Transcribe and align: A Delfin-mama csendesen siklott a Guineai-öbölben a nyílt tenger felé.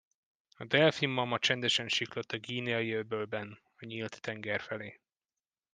A 0.55 0.63
Delfin-mama 0.65 1.39
csendesen 1.39 1.87
siklott 1.87 2.31
a 2.31 2.39
Guineai-öbölben 2.39 3.59
a 3.75 3.85
nyílt 3.85 4.21
tenger 4.21 4.61
felé. 4.61 4.99